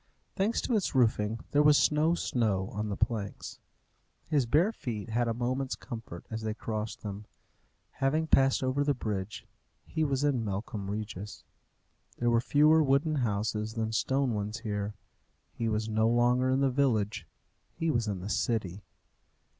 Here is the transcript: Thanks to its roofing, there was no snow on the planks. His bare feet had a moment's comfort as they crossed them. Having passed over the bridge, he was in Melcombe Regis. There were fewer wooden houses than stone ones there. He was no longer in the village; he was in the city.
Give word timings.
Thanks 0.35 0.61
to 0.61 0.75
its 0.75 0.95
roofing, 0.95 1.41
there 1.51 1.61
was 1.61 1.91
no 1.91 2.15
snow 2.15 2.69
on 2.69 2.89
the 2.89 2.95
planks. 2.97 3.59
His 4.27 4.47
bare 4.47 4.71
feet 4.71 5.09
had 5.09 5.27
a 5.27 5.33
moment's 5.35 5.75
comfort 5.75 6.25
as 6.31 6.41
they 6.41 6.55
crossed 6.55 7.03
them. 7.03 7.25
Having 7.91 8.25
passed 8.25 8.63
over 8.63 8.83
the 8.83 8.95
bridge, 8.95 9.45
he 9.85 10.03
was 10.03 10.23
in 10.23 10.43
Melcombe 10.43 10.89
Regis. 10.89 11.43
There 12.17 12.31
were 12.31 12.41
fewer 12.41 12.81
wooden 12.81 13.17
houses 13.17 13.75
than 13.75 13.91
stone 13.91 14.33
ones 14.33 14.61
there. 14.63 14.95
He 15.53 15.69
was 15.69 15.87
no 15.87 16.09
longer 16.09 16.49
in 16.49 16.61
the 16.61 16.71
village; 16.71 17.27
he 17.75 17.91
was 17.91 18.07
in 18.07 18.21
the 18.21 18.29
city. 18.31 18.81